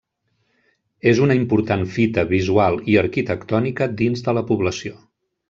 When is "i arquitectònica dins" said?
2.95-4.27